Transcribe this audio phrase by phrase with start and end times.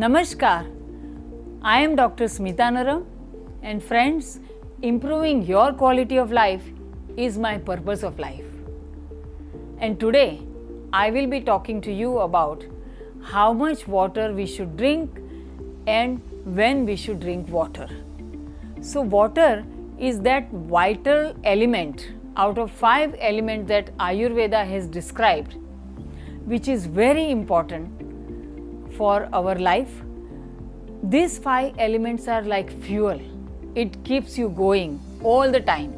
[0.00, 0.64] Namaskar.
[1.60, 2.26] I am Dr.
[2.26, 3.04] Smita Naram,
[3.64, 4.38] and friends,
[4.80, 6.62] improving your quality of life
[7.16, 8.44] is my purpose of life.
[9.78, 10.40] And today,
[10.92, 12.64] I will be talking to you about
[13.24, 15.18] how much water we should drink
[15.88, 17.88] and when we should drink water.
[18.80, 19.64] So, water
[19.98, 25.56] is that vital element out of five elements that Ayurveda has described,
[26.44, 28.07] which is very important
[28.92, 30.02] for our life.
[31.02, 33.20] These five elements are like fuel,
[33.74, 35.92] it keeps you going all the time.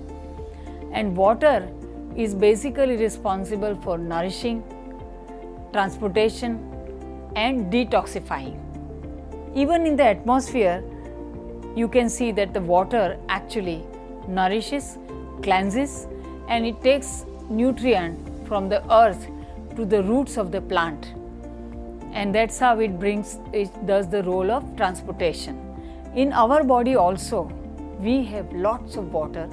[0.92, 1.68] And water
[2.16, 4.62] is basically responsible for nourishing,
[5.72, 6.58] transportation,
[7.36, 8.58] and detoxifying.
[9.54, 10.82] Even in the atmosphere,
[11.76, 13.84] you can see that the water actually
[14.28, 14.98] nourishes,
[15.42, 16.06] cleanses,
[16.48, 19.28] and it takes nutrient from the earth
[19.76, 21.14] to the roots of the plant.
[22.12, 25.58] And that's how it brings it does the role of transportation.
[26.14, 27.44] In our body also,
[28.00, 29.46] we have lots of water.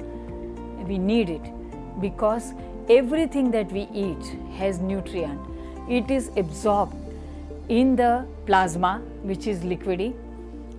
[0.86, 1.42] We need it
[2.00, 2.54] because
[2.88, 5.40] everything that we eat has nutrient.
[5.88, 6.94] It is absorbed
[7.68, 10.14] in the plasma, which is liquidy.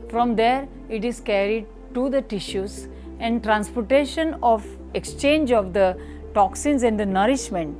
[0.09, 2.87] From there, it is carried to the tissues,
[3.19, 5.99] and transportation of exchange of the
[6.33, 7.77] toxins and the nourishment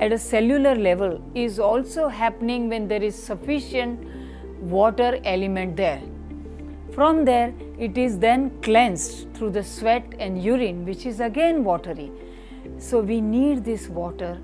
[0.00, 4.00] at a cellular level is also happening when there is sufficient
[4.62, 6.00] water element there.
[6.92, 12.10] From there, it is then cleansed through the sweat and urine, which is again watery.
[12.78, 14.38] So, we need this water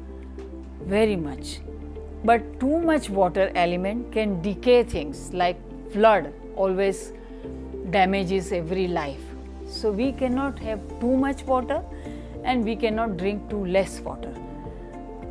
[0.85, 1.61] very much.
[2.25, 5.59] But too much water element can decay things like
[5.91, 7.13] flood always
[7.91, 9.25] damages every life.
[9.67, 11.83] So, we cannot have too much water
[12.45, 14.35] and we cannot drink too less water.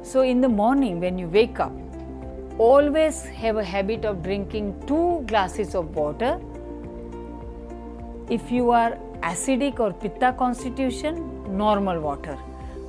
[0.05, 1.73] So, in the morning when you wake up,
[2.59, 6.39] always have a habit of drinking two glasses of water.
[8.29, 12.37] If you are acidic or pitta constitution, normal water.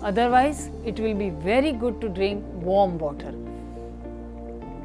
[0.03, 3.32] Otherwise, it will be very good to drink warm water.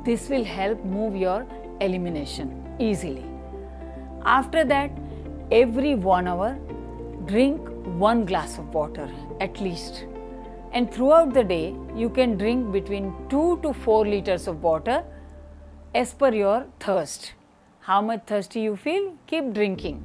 [0.06, 1.46] This will help move your
[1.82, 3.26] elimination easily.
[4.24, 4.90] After that,
[5.52, 6.58] every one hour,
[7.26, 7.60] drink
[8.08, 10.06] one glass of water at least.
[10.74, 15.04] And throughout the day, you can drink between 2 to 4 liters of water
[15.94, 17.34] as per your thirst.
[17.82, 20.02] How much thirsty you feel, keep drinking.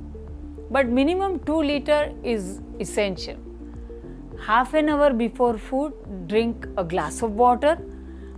[0.70, 3.36] But minimum 2 liter is essential.
[4.44, 5.94] Half an hour before food,
[6.26, 7.78] drink a glass of water.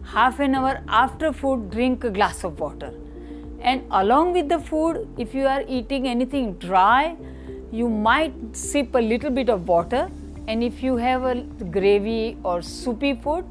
[0.05, 2.93] Half an hour after food, drink a glass of water.
[3.61, 7.17] And along with the food, if you are eating anything dry,
[7.73, 10.11] you might sip a little bit of water.
[10.49, 13.45] And if you have a gravy or soupy food,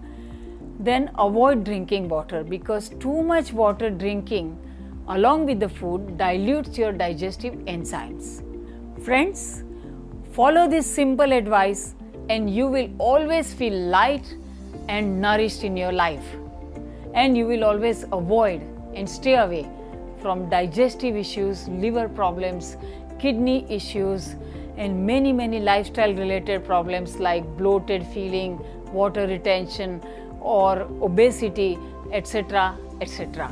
[0.79, 4.57] then avoid drinking water because too much water drinking
[5.07, 8.41] along with the food dilutes your digestive enzymes.
[9.05, 9.63] Friends,
[10.31, 11.93] follow this simple advice
[12.29, 14.35] and you will always feel light
[14.89, 16.25] and nourished in your life.
[17.13, 18.61] And you will always avoid
[18.95, 19.69] and stay away
[20.19, 22.75] from digestive issues, liver problems,
[23.19, 24.35] kidney issues,
[24.77, 28.59] and many, many lifestyle related problems like bloated feeling,
[28.93, 30.01] water retention,
[30.39, 31.77] or obesity,
[32.13, 32.77] etc.
[33.01, 33.51] etc.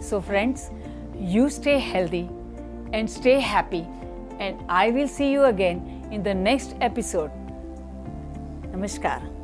[0.00, 0.70] So, friends,
[1.18, 2.28] you stay healthy
[2.92, 3.86] and stay happy,
[4.38, 7.30] and I will see you again in the next episode.
[8.72, 9.39] Namaskar.